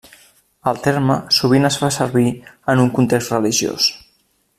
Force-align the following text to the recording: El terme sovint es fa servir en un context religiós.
El 0.69 0.79
terme 0.85 1.17
sovint 1.39 1.69
es 1.69 1.77
fa 1.81 1.89
servir 1.97 2.25
en 2.75 2.81
un 2.85 2.91
context 2.99 3.35
religiós. 3.37 3.91